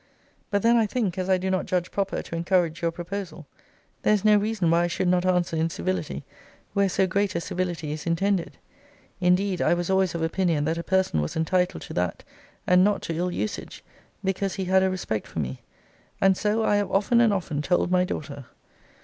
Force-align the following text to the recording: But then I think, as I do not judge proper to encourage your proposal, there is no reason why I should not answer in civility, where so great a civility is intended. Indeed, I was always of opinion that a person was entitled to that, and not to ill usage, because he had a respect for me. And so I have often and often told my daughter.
But 0.49 0.63
then 0.63 0.77
I 0.77 0.87
think, 0.87 1.19
as 1.19 1.29
I 1.29 1.37
do 1.37 1.51
not 1.51 1.67
judge 1.67 1.91
proper 1.91 2.23
to 2.23 2.35
encourage 2.35 2.81
your 2.81 2.89
proposal, 2.89 3.45
there 4.01 4.15
is 4.15 4.25
no 4.25 4.35
reason 4.35 4.71
why 4.71 4.85
I 4.85 4.87
should 4.87 5.07
not 5.07 5.27
answer 5.27 5.55
in 5.55 5.69
civility, 5.69 6.23
where 6.73 6.89
so 6.89 7.05
great 7.05 7.35
a 7.35 7.39
civility 7.39 7.91
is 7.91 8.07
intended. 8.07 8.57
Indeed, 9.19 9.61
I 9.61 9.75
was 9.75 9.91
always 9.91 10.15
of 10.15 10.23
opinion 10.23 10.65
that 10.65 10.79
a 10.79 10.83
person 10.83 11.21
was 11.21 11.35
entitled 11.35 11.83
to 11.83 11.93
that, 11.93 12.23
and 12.65 12.83
not 12.83 13.03
to 13.03 13.15
ill 13.15 13.29
usage, 13.29 13.83
because 14.23 14.55
he 14.55 14.65
had 14.65 14.81
a 14.81 14.89
respect 14.89 15.27
for 15.27 15.37
me. 15.37 15.61
And 16.19 16.35
so 16.35 16.63
I 16.63 16.77
have 16.77 16.89
often 16.89 17.21
and 17.21 17.31
often 17.31 17.61
told 17.61 17.91
my 17.91 18.03
daughter. 18.03 18.47